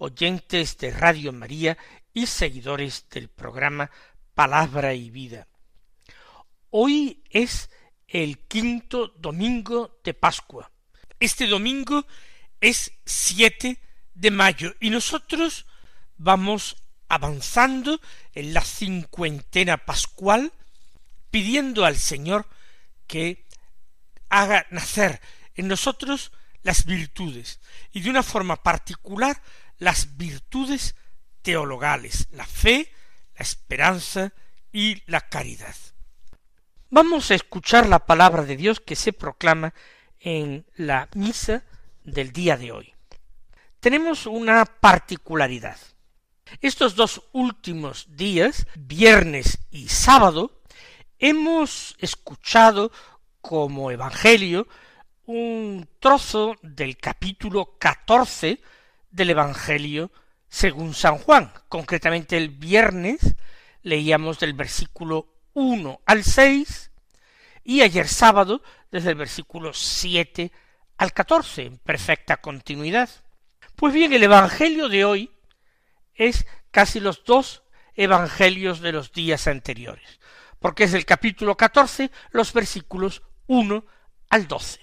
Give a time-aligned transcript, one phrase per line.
[0.00, 1.76] oyentes de Radio María
[2.12, 3.90] y seguidores del programa
[4.34, 5.46] Palabra y Vida.
[6.70, 7.70] Hoy es
[8.08, 10.70] el quinto domingo de Pascua.
[11.18, 12.06] Este domingo
[12.60, 13.78] es 7
[14.14, 15.66] de mayo y nosotros
[16.16, 18.00] vamos avanzando
[18.32, 20.52] en la cincuentena pascual,
[21.30, 22.48] pidiendo al Señor
[23.06, 23.46] que
[24.30, 25.20] haga nacer
[25.56, 27.60] en nosotros las virtudes,
[27.92, 29.42] y de una forma particular
[29.80, 30.94] las virtudes
[31.42, 32.92] teologales, la fe,
[33.36, 34.32] la esperanza
[34.72, 35.74] y la caridad.
[36.90, 39.74] Vamos a escuchar la palabra de Dios que se proclama
[40.20, 41.64] en la misa
[42.04, 42.94] del día de hoy.
[43.80, 45.78] Tenemos una particularidad.
[46.60, 50.62] Estos dos últimos días, viernes y sábado,
[51.18, 52.92] hemos escuchado
[53.40, 54.68] como Evangelio
[55.24, 58.60] un trozo del capítulo catorce
[59.10, 60.12] del Evangelio
[60.48, 61.52] según San Juan.
[61.68, 63.36] Concretamente el viernes
[63.82, 66.90] leíamos del versículo uno al seis
[67.64, 70.52] y ayer sábado desde el versículo siete
[70.96, 73.08] al catorce en perfecta continuidad.
[73.76, 75.30] Pues bien, el Evangelio de hoy
[76.14, 77.62] es casi los dos
[77.94, 80.20] evangelios de los días anteriores,
[80.58, 83.84] porque es el capítulo catorce, los versículos uno
[84.28, 84.80] al doce.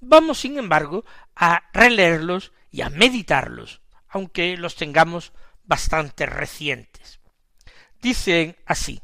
[0.00, 1.04] Vamos, sin embargo,
[1.36, 5.32] a releerlos y a meditarlos, aunque los tengamos
[5.64, 7.20] bastante recientes.
[8.00, 9.00] Dicen así,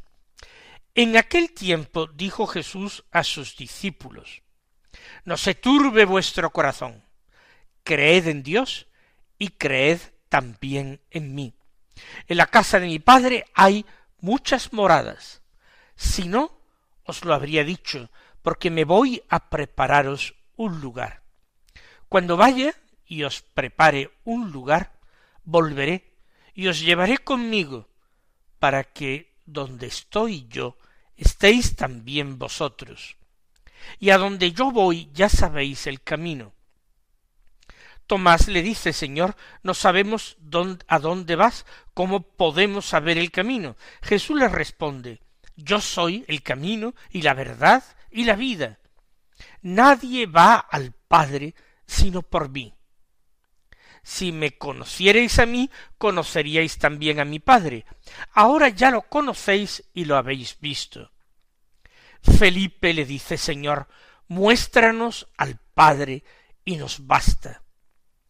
[0.94, 4.42] En aquel tiempo dijo Jesús a sus discípulos,
[5.24, 7.04] No se turbe vuestro corazón,
[7.84, 8.88] creed en Dios
[9.38, 11.54] y creed también en mí.
[12.26, 13.84] En la casa de mi Padre hay
[14.20, 15.42] muchas moradas.
[15.94, 16.58] Si no,
[17.04, 18.10] os lo habría dicho,
[18.42, 21.22] porque me voy a prepararos un lugar.
[22.08, 22.74] Cuando vaya
[23.06, 24.92] y os prepare un lugar,
[25.44, 26.12] volveré
[26.54, 27.88] y os llevaré conmigo,
[28.58, 30.76] para que donde estoy yo
[31.16, 33.16] estéis también vosotros.
[33.98, 36.52] Y a donde yo voy ya sabéis el camino.
[38.06, 43.76] Tomás le dice, Señor, no sabemos dónde, a dónde vas, ¿cómo podemos saber el camino?
[44.00, 45.20] Jesús le responde,
[45.56, 48.78] Yo soy el camino y la verdad y la vida.
[49.62, 51.54] Nadie va al Padre
[51.86, 52.75] sino por mí.
[54.06, 55.68] Si me conocierais a mí,
[55.98, 57.84] conoceríais también a mi Padre.
[58.34, 61.10] Ahora ya lo conocéis y lo habéis visto.
[62.22, 63.88] Felipe le dice, Señor,
[64.28, 66.22] muéstranos al Padre
[66.64, 67.64] y nos basta.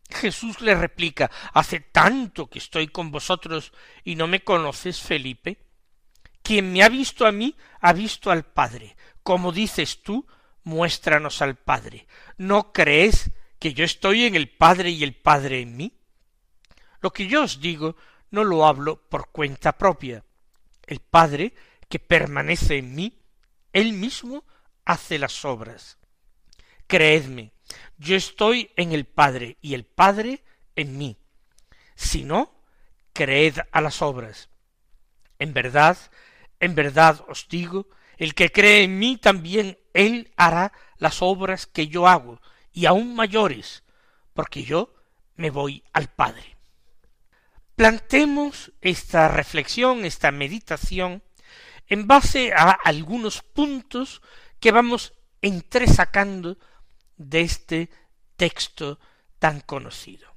[0.08, 5.58] Jesús le replica, hace tanto que estoy con vosotros y no me conoces, Felipe.
[6.42, 8.96] Quien me ha visto a mí, ha visto al Padre.
[9.22, 10.26] Como dices tú,
[10.64, 12.06] muéstranos al Padre.
[12.38, 15.92] ¿No crees que yo estoy en el Padre y el Padre en mí?
[17.00, 17.96] Lo que yo os digo
[18.30, 20.24] no lo hablo por cuenta propia.
[20.86, 21.54] El Padre,
[21.88, 23.18] que permanece en mí,
[23.72, 24.44] él mismo
[24.84, 25.98] hace las obras.
[26.86, 27.52] Creedme,
[27.98, 30.44] yo estoy en el Padre y el Padre
[30.76, 31.16] en mí.
[31.94, 32.62] Si no,
[33.12, 34.48] creed a las obras.
[35.38, 35.98] En verdad,
[36.60, 41.88] en verdad os digo, el que cree en mí también él hará las obras que
[41.88, 42.40] yo hago,
[42.76, 43.84] y aún mayores,
[44.34, 44.92] porque yo
[45.36, 46.58] me voy al Padre.
[47.74, 51.22] Plantemos esta reflexión, esta meditación,
[51.86, 54.20] en base a algunos puntos
[54.60, 56.58] que vamos entresacando
[57.16, 57.90] de este
[58.36, 59.00] texto
[59.38, 60.30] tan conocido.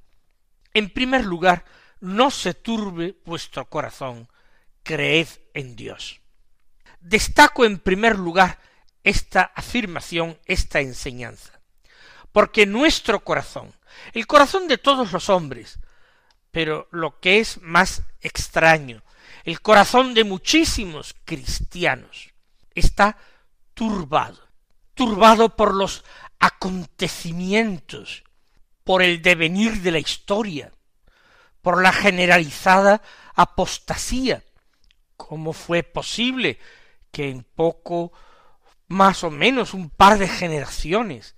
[0.72, 1.66] En primer lugar,
[2.00, 4.30] no se turbe vuestro corazón,
[4.82, 6.22] creed en Dios.
[7.00, 8.58] Destaco en primer lugar
[9.04, 11.59] esta afirmación, esta enseñanza,
[12.32, 13.72] porque nuestro corazón,
[14.12, 15.78] el corazón de todos los hombres,
[16.50, 19.02] pero lo que es más extraño,
[19.44, 22.30] el corazón de muchísimos cristianos,
[22.74, 23.16] está
[23.74, 24.38] turbado,
[24.94, 26.04] turbado por los
[26.38, 28.24] acontecimientos,
[28.84, 30.72] por el devenir de la historia,
[31.62, 33.02] por la generalizada
[33.34, 34.42] apostasía.
[35.16, 36.58] ¿Cómo fue posible
[37.10, 38.12] que en poco
[38.88, 41.36] más o menos un par de generaciones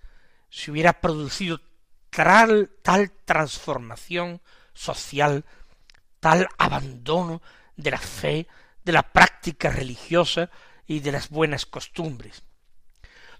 [0.52, 1.60] se hubiera producido
[2.10, 4.42] tal, tal transformación
[4.74, 5.46] social,
[6.20, 7.40] tal abandono
[7.74, 8.46] de la fe,
[8.84, 10.50] de la práctica religiosa
[10.86, 12.42] y de las buenas costumbres.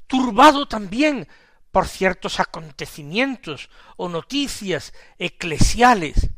[0.06, 1.28] Turbado también
[1.70, 3.68] por ciertos acontecimientos
[3.98, 6.30] o noticias eclesiales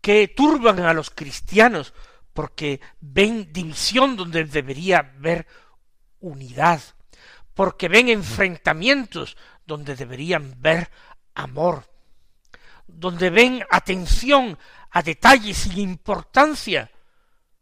[0.00, 1.92] que turban a los cristianos
[2.32, 5.46] porque ven división donde debería haber
[6.18, 6.80] unidad,
[7.52, 9.36] porque ven enfrentamientos
[9.66, 10.90] donde deberían ver
[11.34, 11.84] amor,
[12.86, 14.58] donde ven atención
[14.90, 16.90] a detalles sin importancia,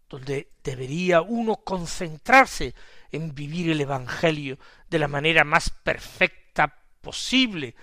[0.09, 2.75] donde debería uno concentrarse
[3.13, 4.59] en vivir el Evangelio
[4.89, 7.77] de la manera más perfecta posible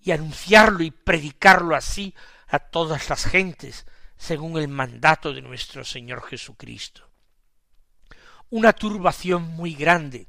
[0.00, 2.14] y anunciarlo y predicarlo así
[2.48, 3.86] a todas las gentes,
[4.16, 7.08] según el mandato de nuestro Señor Jesucristo.
[8.50, 10.28] Una turbación muy grande.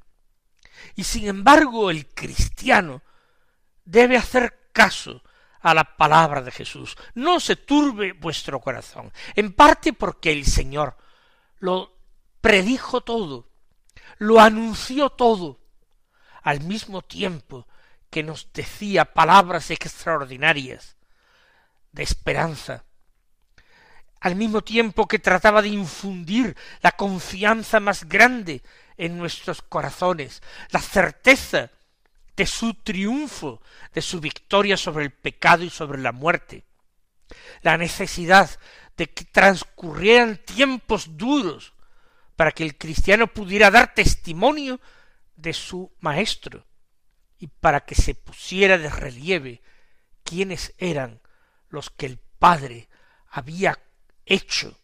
[0.95, 3.01] Y sin embargo el cristiano
[3.87, 5.23] debe hacer caso
[5.61, 6.95] a la palabra de Jesús.
[7.15, 10.97] No se turbe vuestro corazón, en parte porque el Señor
[11.59, 11.97] lo
[12.41, 13.49] predijo todo,
[14.19, 15.59] lo anunció todo,
[16.43, 17.67] al mismo tiempo
[18.09, 20.95] que nos decía palabras extraordinarias
[21.91, 22.83] de esperanza,
[24.19, 28.63] al mismo tiempo que trataba de infundir la confianza más grande
[28.97, 30.41] en nuestros corazones,
[30.71, 31.71] la certeza
[32.37, 33.61] de su triunfo,
[33.93, 36.63] de su victoria sobre el pecado y sobre la muerte,
[37.63, 38.49] la necesidad
[38.95, 41.73] de que transcurrieran tiempos duros
[42.35, 44.79] para que el cristiano pudiera dar testimonio
[45.35, 46.65] de su maestro
[47.39, 49.61] y para que se pusiera de relieve
[50.23, 51.21] quiénes eran
[51.69, 52.87] los que el Padre
[53.29, 53.79] había
[54.25, 54.79] hecho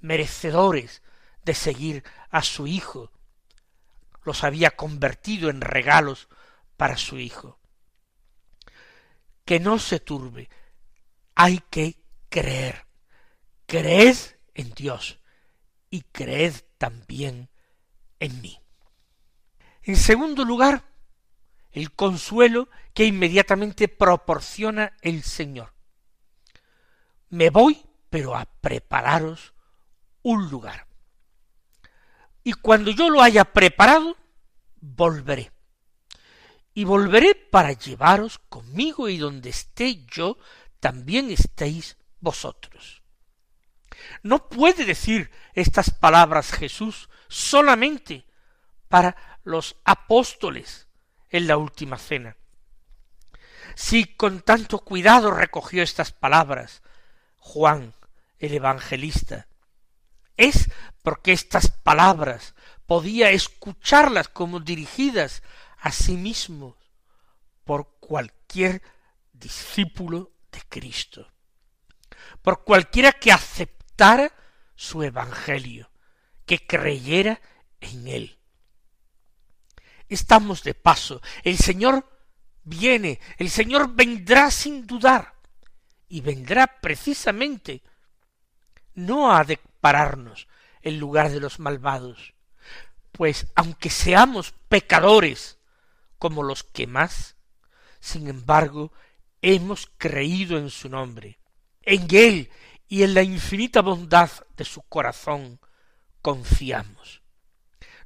[0.00, 1.02] merecedores
[1.44, 3.12] de seguir a su Hijo,
[4.24, 6.28] los había convertido en regalos
[6.80, 7.60] para su Hijo.
[9.44, 10.48] Que no se turbe,
[11.34, 12.86] hay que creer.
[13.66, 14.16] Creed
[14.54, 15.18] en Dios
[15.90, 17.50] y creed también
[18.18, 18.58] en mí.
[19.82, 20.82] En segundo lugar,
[21.70, 25.74] el consuelo que inmediatamente proporciona el Señor.
[27.28, 29.52] Me voy, pero a prepararos
[30.22, 30.86] un lugar.
[32.42, 34.16] Y cuando yo lo haya preparado,
[34.80, 35.52] volveré.
[36.72, 40.38] Y volveré para llevaros conmigo y donde esté yo,
[40.78, 43.02] también estéis vosotros.
[44.22, 48.24] No puede decir estas palabras Jesús solamente
[48.88, 50.88] para los apóstoles
[51.30, 52.36] en la última cena.
[53.74, 56.82] Si con tanto cuidado recogió estas palabras
[57.38, 57.94] Juan
[58.38, 59.46] el evangelista,
[60.36, 60.70] es
[61.02, 62.54] porque estas palabras
[62.90, 65.44] podía escucharlas como dirigidas
[65.78, 66.76] a sí mismo
[67.62, 68.82] por cualquier
[69.32, 71.32] discípulo de Cristo,
[72.42, 74.32] por cualquiera que aceptara
[74.74, 75.88] su evangelio,
[76.44, 77.40] que creyera
[77.78, 78.40] en él.
[80.08, 82.04] Estamos de paso, el Señor
[82.64, 85.36] viene, el Señor vendrá sin dudar,
[86.08, 87.84] y vendrá precisamente
[88.94, 90.48] no a depararnos
[90.82, 92.34] en lugar de los malvados,
[93.20, 95.58] pues aunque seamos pecadores
[96.16, 97.36] como los que más,
[98.00, 98.94] sin embargo,
[99.42, 101.38] hemos creído en su nombre,
[101.82, 102.50] en él
[102.88, 105.60] y en la infinita bondad de su corazón
[106.22, 107.20] confiamos.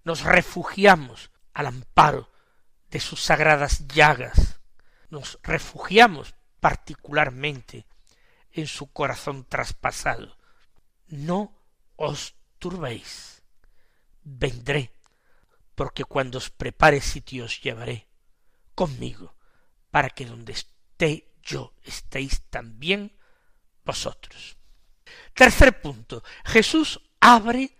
[0.02, 2.28] Nos refugiamos al amparo
[2.90, 4.58] de sus sagradas llagas,
[5.10, 7.86] nos refugiamos particularmente
[8.50, 10.36] en su corazón traspasado.
[11.06, 11.56] No
[11.94, 13.44] os turbéis.
[14.24, 14.93] Vendré,
[15.74, 18.06] porque cuando os prepare sitio os llevaré
[18.74, 19.34] conmigo,
[19.90, 23.12] para que donde esté yo estéis también
[23.84, 24.56] vosotros.
[25.34, 26.22] Tercer punto.
[26.44, 27.76] Jesús abre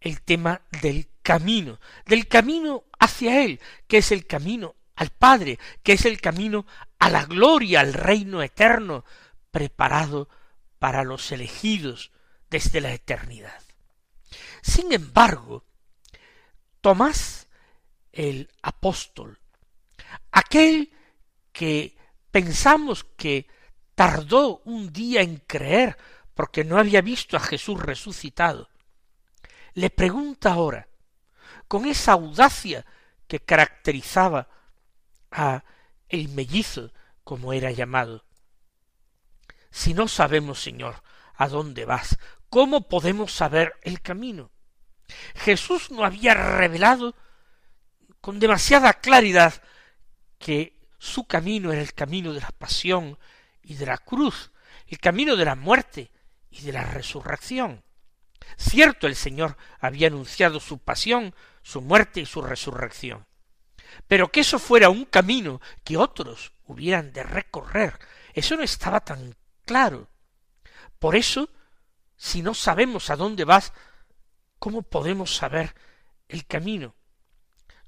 [0.00, 5.92] el tema del camino, del camino hacia Él, que es el camino al Padre, que
[5.94, 6.66] es el camino
[6.98, 9.04] a la gloria, al reino eterno,
[9.50, 10.28] preparado
[10.78, 12.12] para los elegidos
[12.48, 13.62] desde la eternidad.
[14.62, 15.64] Sin embargo,
[16.80, 17.48] Tomás
[18.12, 19.38] el apóstol,
[20.32, 20.92] aquel
[21.52, 21.96] que
[22.30, 23.46] pensamos que
[23.94, 25.96] tardó un día en creer
[26.34, 28.68] porque no había visto a Jesús resucitado,
[29.74, 30.88] le pregunta ahora,
[31.68, 32.84] con esa audacia
[33.28, 34.48] que caracterizaba
[35.30, 35.64] a
[36.08, 38.24] el mellizo, como era llamado,
[39.70, 41.02] si no sabemos, Señor,
[41.34, 42.18] a dónde vas,
[42.48, 44.50] ¿cómo podemos saber el camino?
[45.34, 47.14] Jesús no había revelado
[48.20, 49.62] con demasiada claridad
[50.38, 53.18] que su camino era el camino de la pasión
[53.62, 54.50] y de la cruz,
[54.86, 56.10] el camino de la muerte
[56.50, 57.82] y de la resurrección.
[58.56, 63.26] Cierto, el Señor había anunciado su pasión, su muerte y su resurrección.
[64.06, 67.98] Pero que eso fuera un camino que otros hubieran de recorrer,
[68.34, 70.08] eso no estaba tan claro.
[70.98, 71.50] Por eso,
[72.16, 73.72] si no sabemos a dónde vas,
[74.60, 75.74] ¿cómo podemos saber
[76.28, 76.94] el camino?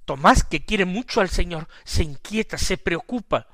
[0.04, 3.46] Tomás, que quiere mucho al Señor, se inquieta, se preocupa.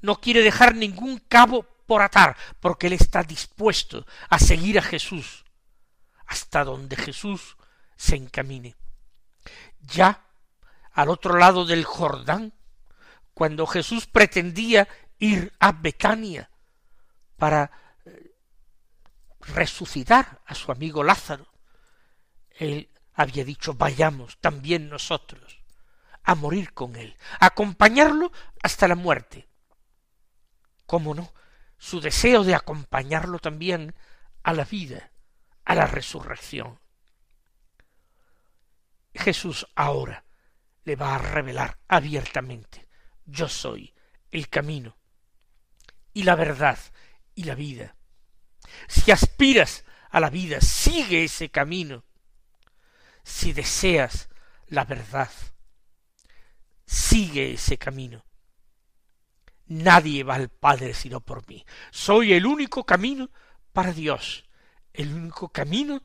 [0.00, 5.44] No quiere dejar ningún cabo por atar, porque él está dispuesto a seguir a Jesús
[6.26, 7.56] hasta donde Jesús
[7.96, 8.74] se encamine.
[9.80, 10.24] Ya
[10.92, 12.54] al otro lado del Jordán,
[13.34, 16.48] cuando Jesús pretendía ir a Betania
[17.36, 17.70] para
[18.06, 18.34] eh,
[19.40, 21.46] resucitar a su amigo Lázaro,
[22.58, 25.60] él había dicho vayamos también nosotros
[26.22, 28.32] a morir con él, a acompañarlo
[28.62, 29.46] hasta la muerte.
[30.86, 31.32] ¿Cómo no?
[31.78, 33.94] Su deseo de acompañarlo también
[34.42, 35.12] a la vida,
[35.64, 36.80] a la resurrección.
[39.14, 40.24] Jesús ahora
[40.84, 42.88] le va a revelar abiertamente,
[43.26, 43.94] yo soy
[44.30, 44.96] el camino
[46.12, 46.78] y la verdad
[47.34, 47.96] y la vida.
[48.88, 52.04] Si aspiras a la vida, sigue ese camino.
[53.24, 54.28] Si deseas
[54.66, 55.30] la verdad,
[56.86, 58.24] sigue ese camino.
[59.66, 61.64] Nadie va al Padre sino por mí.
[61.90, 63.30] Soy el único camino
[63.72, 64.44] para Dios,
[64.92, 66.02] el único camino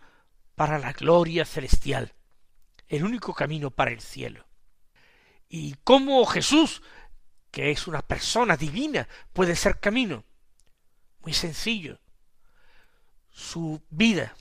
[0.56, 2.16] para la gloria celestial,
[2.88, 4.48] el único camino para el cielo.
[5.50, 6.82] ¿Y cómo Jesús,
[7.52, 10.24] que es una persona divina, puede ser camino?
[11.22, 12.00] Muy sencillo.
[13.30, 14.36] Su vida,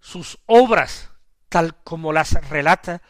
[0.00, 1.10] sus obras,
[1.48, 3.02] tal como las relata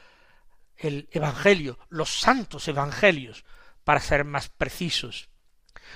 [0.76, 3.44] el Evangelio, los santos Evangelios,
[3.84, 5.28] para ser más precisos,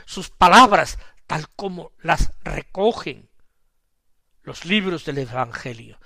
[0.04, 3.30] sus palabras, tal como las recogen
[4.42, 6.00] los libros del Evangelio.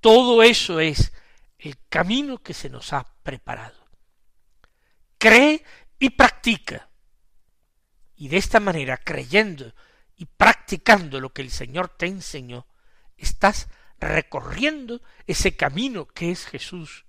[0.00, 1.12] Todo eso es
[1.58, 3.88] el camino que se nos ha preparado
[5.18, 5.64] cree
[5.98, 6.88] y practica.
[8.16, 9.74] Y de esta manera, creyendo
[10.16, 12.66] y practicando lo que el Señor te enseñó,
[13.16, 13.68] estás
[14.00, 17.04] recorriendo ese camino que es Jesús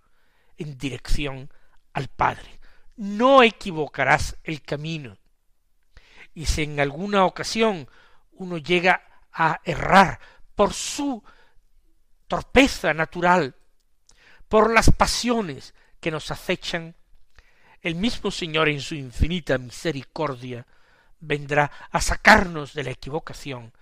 [0.57, 1.51] en dirección
[1.93, 2.59] al Padre.
[2.95, 5.17] No equivocarás el camino.
[6.33, 7.87] Y si en alguna ocasión
[8.31, 10.19] uno llega a errar
[10.55, 11.23] por su
[12.27, 13.55] torpeza natural,
[14.47, 16.95] por las pasiones que nos acechan,
[17.81, 20.65] el mismo Señor en su infinita misericordia
[21.19, 23.73] vendrá a sacarnos de la equivocación,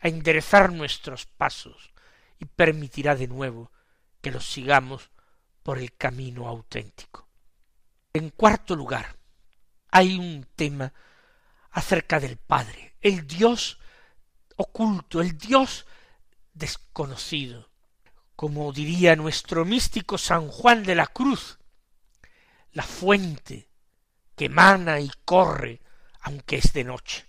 [0.00, 1.92] a enderezar nuestros pasos
[2.38, 3.72] y permitirá de nuevo
[4.20, 5.10] que los sigamos
[5.62, 7.28] por el camino auténtico.
[8.12, 9.16] En cuarto lugar,
[9.90, 10.92] hay un tema
[11.70, 13.78] acerca del Padre, el Dios
[14.56, 15.86] oculto, el Dios
[16.52, 17.70] desconocido,
[18.34, 21.58] como diría nuestro místico San Juan de la Cruz,
[22.72, 23.68] la fuente
[24.34, 25.80] que emana y corre
[26.20, 27.26] aunque es de noche.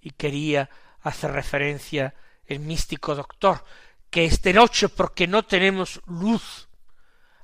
[0.00, 2.14] Y quería hacer referencia
[2.46, 3.64] el místico doctor,
[4.10, 6.68] que es de noche porque no tenemos luz.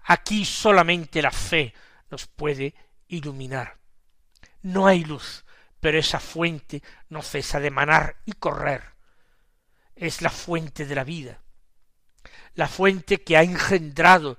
[0.05, 1.73] Aquí solamente la fe
[2.11, 2.75] nos puede
[3.09, 3.79] iluminar.
[4.63, 5.45] No hay luz,
[5.81, 8.83] pero esa fuente no cesa de manar y correr.
[9.95, 11.41] Es la fuente de la vida,
[12.55, 14.39] la fuente que ha engendrado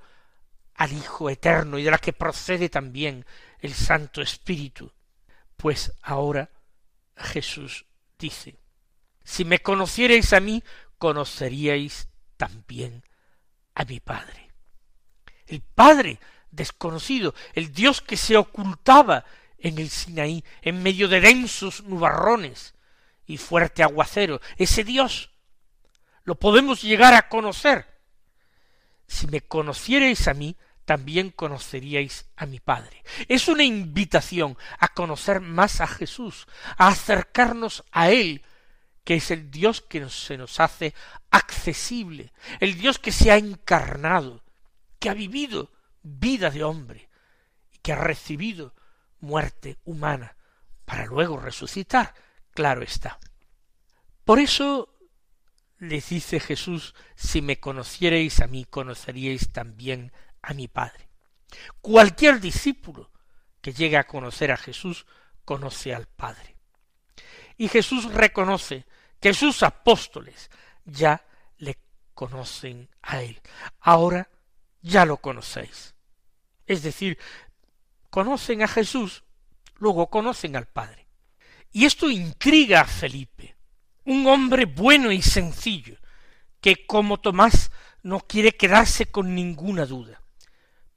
[0.76, 3.26] al Hijo Eterno y de la que procede también
[3.60, 4.92] el Santo Espíritu.
[5.56, 6.52] Pues ahora
[7.16, 7.86] Jesús
[8.20, 8.60] dice,
[9.24, 10.64] si me conocierais a mí,
[10.98, 13.04] conoceríais también
[13.76, 14.52] a mi Padre.
[15.46, 16.20] El Padre
[16.52, 19.26] desconocido, el Dios que se ocultaba
[19.58, 22.74] en el Sinaí, en medio de densos nubarrones
[23.26, 25.32] y fuerte aguacero, ese Dios
[26.24, 27.88] lo podemos llegar a conocer.
[29.08, 33.04] Si me conocierais a mí, también conoceríais a mi Padre.
[33.28, 38.44] Es una invitación a conocer más a Jesús, a acercarnos a Él,
[39.08, 40.94] que es el Dios que se nos hace
[41.32, 44.44] accesible, el Dios que se ha encarnado,
[45.00, 45.72] que ha vivido
[46.04, 47.08] vida de hombre
[47.72, 48.76] y que ha recibido
[49.22, 50.36] muerte humana
[50.84, 52.14] para luego resucitar,
[52.52, 53.18] claro está.
[54.26, 54.94] Por eso
[55.78, 60.12] le dice Jesús, si me conocierais a mí, conoceríais también
[60.42, 61.08] a mi Padre.
[61.80, 63.10] Cualquier discípulo
[63.62, 65.06] que llegue a conocer a Jesús
[65.46, 66.58] conoce al Padre.
[67.56, 68.86] Y Jesús reconoce
[69.20, 70.50] que sus apóstoles
[70.86, 71.24] ya
[71.58, 71.78] le
[72.14, 73.42] conocen a Él.
[73.80, 74.30] Ahora
[74.82, 75.96] ya lo conocéis.
[76.66, 77.18] Es decir,
[78.10, 79.24] conocen a Jesús,
[79.76, 81.08] luego conocen al Padre.
[81.72, 83.56] Y esto intriga a Felipe.
[84.06, 85.98] un hombre bueno y sencillo,
[86.62, 87.72] que como Tomás
[88.04, 90.22] no quiere quedarse con ninguna duda.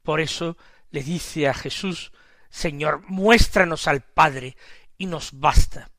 [0.01, 0.55] Por eso
[0.91, 2.13] le dice a Jesús,
[2.49, 4.55] Señor, muéstranos al Padre
[4.97, 5.91] y nos basta.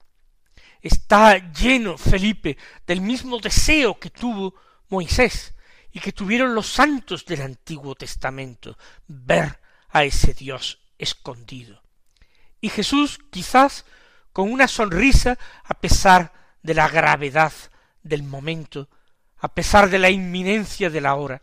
[0.83, 4.55] Está lleno Felipe del mismo deseo que tuvo
[4.89, 5.55] Moisés
[5.93, 9.61] y que tuvieron los santos del Antiguo Testamento, ver
[9.91, 11.81] a ese Dios escondido.
[12.61, 13.85] Y Jesús, quizás
[14.33, 17.53] con una sonrisa, a pesar de la gravedad
[18.03, 18.89] del momento,
[19.39, 21.43] a pesar de la inminencia de la hora,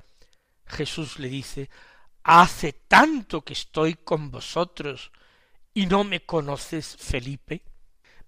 [0.65, 1.69] Jesús le dice,
[2.23, 5.11] hace tanto que estoy con vosotros
[5.73, 7.63] y no me conoces, Felipe.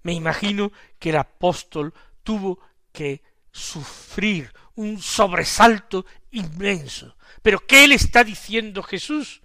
[0.03, 1.93] Me imagino que el apóstol
[2.23, 2.59] tuvo
[2.91, 7.15] que sufrir un sobresalto inmenso.
[7.41, 9.41] Pero ¿qué le está diciendo Jesús?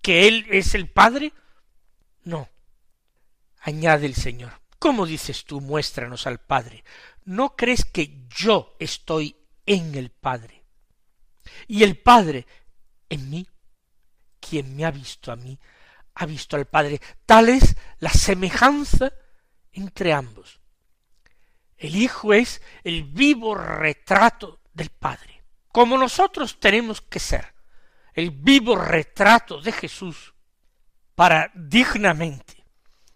[0.00, 1.32] ¿Que Él es el Padre?
[2.24, 2.48] No.
[3.60, 4.60] Añade el Señor.
[4.78, 6.84] ¿Cómo dices tú, muéstranos al Padre?
[7.24, 10.64] ¿No crees que yo estoy en el Padre?
[11.66, 12.46] Y el Padre
[13.08, 13.46] en mí.
[14.40, 15.58] Quien me ha visto a mí,
[16.14, 17.00] ha visto al Padre.
[17.26, 19.12] Tal es la semejanza
[19.78, 20.60] entre ambos.
[21.76, 27.54] El Hijo es el vivo retrato del Padre, como nosotros tenemos que ser,
[28.14, 30.34] el vivo retrato de Jesús
[31.14, 32.64] para dignamente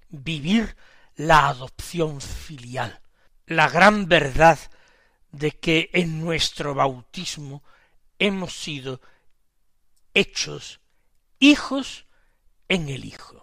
[0.09, 0.77] vivir
[1.17, 3.01] la adopción filial,
[3.47, 4.59] la gran verdad
[5.33, 7.65] de que en nuestro bautismo
[8.19, 9.01] hemos sido
[10.15, 10.81] hechos
[11.41, 12.07] hijos
[12.69, 13.42] en el Hijo.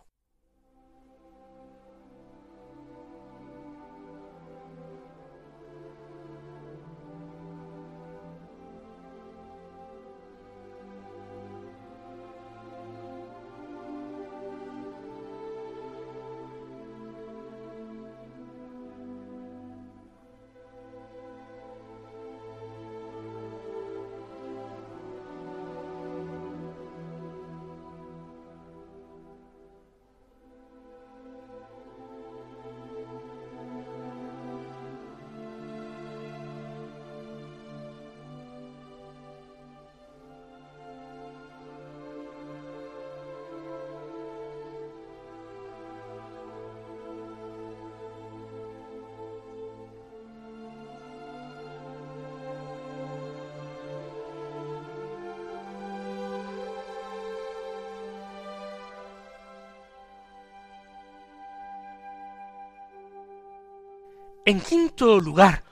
[64.50, 65.64] En quinto lugar,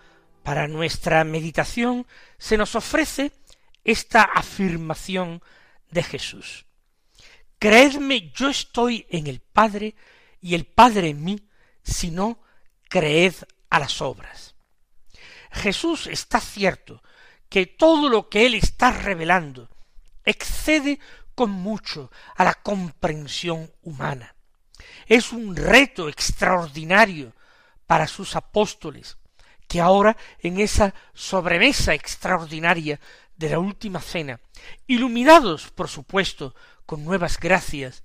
[0.44, 2.06] para nuestra meditación
[2.38, 3.32] se nos ofrece
[3.84, 5.42] esta afirmación
[5.90, 6.68] de Jesús.
[7.58, 9.96] Creedme, yo estoy en el Padre
[10.42, 11.50] y el Padre en mí,
[11.82, 12.40] si no,
[12.88, 13.34] creed
[13.72, 14.54] a las obras.
[15.52, 17.02] Jesús está cierto
[17.50, 19.72] que todo lo que Él está revelando
[20.24, 21.00] excede
[21.34, 24.36] con mucho a la comprensión humana.
[25.08, 27.34] Es un reto extraordinario
[27.88, 29.18] para sus apóstoles,
[29.68, 33.00] que ahora en esa sobremesa extraordinaria
[33.36, 34.40] de la última cena,
[34.86, 36.54] iluminados, por supuesto,
[36.86, 38.04] con nuevas gracias,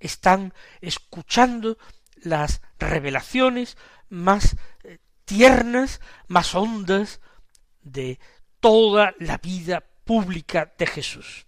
[0.00, 1.78] están escuchando
[2.16, 3.76] las revelaciones
[4.08, 7.20] más eh, tiernas, más hondas
[7.82, 8.18] de
[8.60, 11.46] toda la vida pública de Jesús.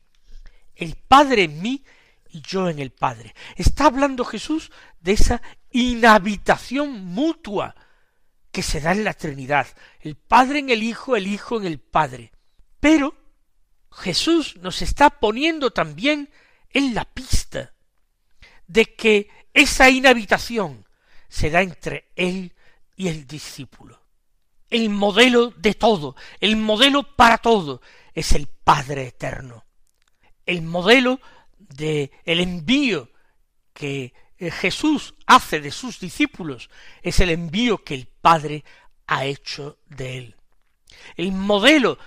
[0.75, 1.85] El Padre en mí
[2.31, 3.35] y yo en el Padre.
[3.57, 7.75] Está hablando Jesús de esa inhabitación mutua
[8.51, 9.67] que se da en la Trinidad,
[10.01, 12.33] el Padre en el Hijo, el Hijo en el Padre.
[12.81, 13.15] Pero
[13.93, 16.31] Jesús nos está poniendo también
[16.71, 17.75] en la pista
[18.67, 20.87] de que esa inhabitación
[21.29, 22.55] se da entre Él
[22.97, 24.01] y el discípulo.
[24.69, 27.81] El modelo de todo, el modelo para todo,
[28.15, 29.65] es el Padre eterno.
[30.47, 31.21] El modelo
[31.59, 33.11] de el envío
[33.73, 36.71] que eh, Jesús hace de sus discípulos
[37.03, 38.65] es el envío que el Padre
[39.07, 40.37] ha hecho de él.
[41.15, 41.99] El modelo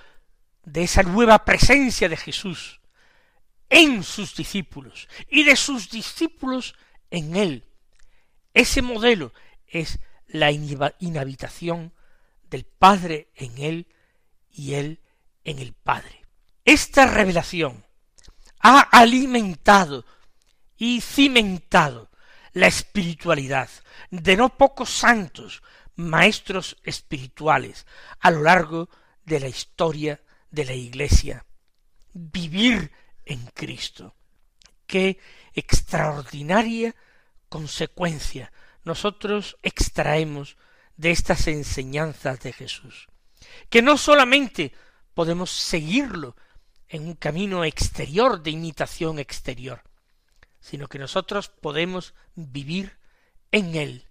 [0.66, 2.82] de esa nueva presencia de Jesús
[3.70, 6.74] en sus discípulos y de sus discípulos
[7.12, 7.66] en él.
[8.56, 9.32] Ese modelo
[9.68, 11.94] es la inhabitación
[12.50, 13.88] del Padre en él
[14.50, 15.02] y él
[15.44, 16.26] en el Padre.
[16.66, 17.86] Esta revelación
[18.60, 20.04] ha alimentado
[20.78, 22.10] y cimentado
[22.54, 23.70] la espiritualidad
[24.12, 25.64] de no pocos santos,
[25.96, 27.86] maestros espirituales
[28.20, 28.90] a lo largo
[29.26, 31.46] de la historia de la Iglesia.
[32.14, 32.92] Vivir
[33.26, 34.16] en Cristo.
[34.86, 35.20] Qué
[35.54, 36.96] extraordinaria
[37.50, 38.52] consecuencia
[38.84, 40.58] nosotros extraemos
[40.98, 43.08] de estas enseñanzas de Jesús,
[43.70, 44.74] que no solamente
[45.14, 46.36] podemos seguirlo
[46.88, 49.82] en un camino exterior de imitación exterior,
[50.64, 52.98] sino que nosotros podemos vivir
[53.52, 54.08] en Él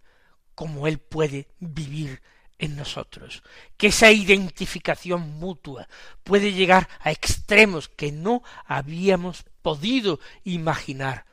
[0.54, 2.22] como Él puede vivir
[2.58, 3.42] en nosotros,
[3.78, 5.88] que esa identificación mutua
[6.22, 11.24] puede llegar a extremos que no habíamos podido imaginar,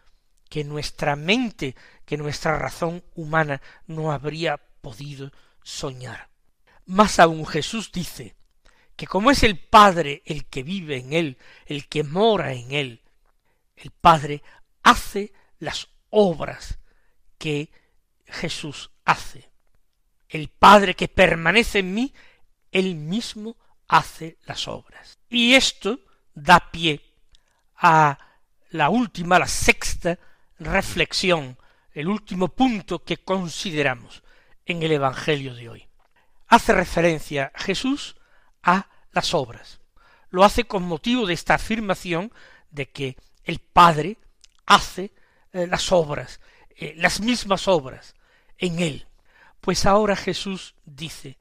[0.50, 6.30] que nuestra mente, que nuestra razón humana no habría podido soñar.
[6.86, 8.36] Más aún Jesús dice
[8.96, 13.02] que como es el Padre el que vive en él, el que mora en él,
[13.76, 14.44] el Padre
[14.90, 16.80] hace las obras
[17.38, 17.72] que
[18.26, 19.52] Jesús hace.
[20.28, 22.14] El Padre que permanece en mí,
[22.72, 23.56] él mismo
[23.88, 25.20] hace las obras.
[25.30, 26.00] Y esto
[26.34, 27.02] da pie
[27.78, 28.18] a
[28.72, 30.18] la última, la sexta
[30.58, 31.58] reflexión,
[31.94, 34.24] el último punto que consideramos
[34.66, 35.88] en el Evangelio de hoy.
[36.48, 38.16] Hace referencia Jesús
[38.64, 39.82] a las obras.
[40.32, 42.32] Lo hace con motivo de esta afirmación
[42.72, 44.18] de que el Padre
[44.70, 45.12] hace
[45.52, 48.14] eh, las obras, eh, las mismas obras
[48.58, 49.08] en él.
[49.60, 51.38] Pues ahora Jesús dice,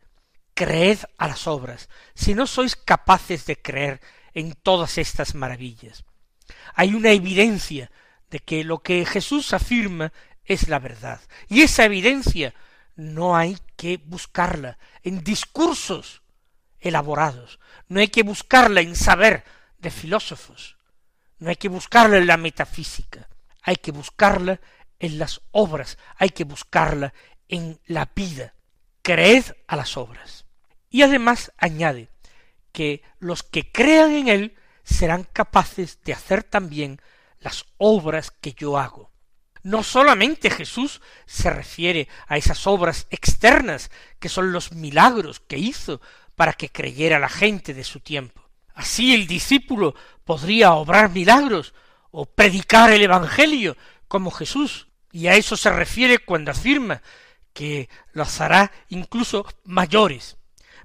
[0.55, 4.01] creed a las obras, si no sois capaces de creer
[4.35, 6.05] en todas estas maravillas.
[6.75, 7.93] Hay una evidencia
[8.31, 10.13] de que lo que Jesús afirma
[10.45, 11.21] es la verdad.
[11.49, 12.55] Y esa evidencia
[12.97, 16.23] no hay que buscarla en discursos
[16.81, 19.45] elaborados, no hay que buscarla en saber
[19.79, 20.78] de filósofos,
[21.39, 23.29] no hay que buscarla en la metafísica,
[23.63, 24.61] hay que buscarla
[24.99, 27.13] en las obras, hay que buscarla
[27.49, 28.55] en la vida.
[29.03, 30.45] Creed a las obras.
[30.91, 32.09] Y además añade
[32.73, 37.01] que los que crean en él serán capaces de hacer también
[37.41, 39.11] las obras que yo hago.
[39.63, 46.01] No solamente Jesús se refiere a esas obras externas, que son los milagros que hizo
[46.37, 48.48] para que creyera la gente de su tiempo.
[48.79, 51.75] Así el discípulo podría obrar milagros
[52.13, 57.03] o predicar el Evangelio como Jesús, y a eso se refiere cuando afirma
[57.53, 60.37] que los hará incluso mayores.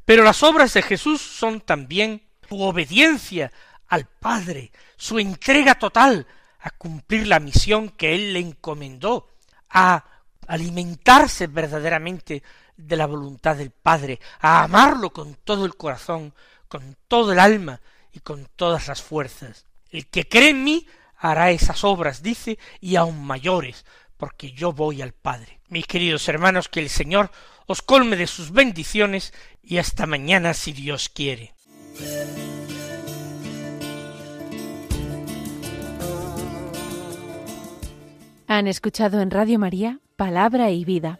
[0.06, 3.51] Pero las obras de Jesús son también su obediencia
[3.88, 6.25] al Padre, su entrega total
[6.62, 9.29] a cumplir la misión que Él le encomendó,
[9.69, 10.03] a
[10.47, 12.41] alimentarse verdaderamente
[12.75, 16.34] de la voluntad del Padre, a amarlo con todo el corazón,
[16.74, 17.82] con todo el alma
[18.12, 19.68] y con todas las fuerzas.
[19.92, 23.86] El que cree en mí hará esas obras, dice, y aun mayores,
[24.18, 25.60] porque yo voy al Padre.
[25.68, 27.30] Mis queridos hermanos, que el Señor
[27.68, 31.54] os colme de sus bendiciones y hasta mañana si Dios quiere.
[38.48, 41.20] Han escuchado en Radio María Palabra y Vida,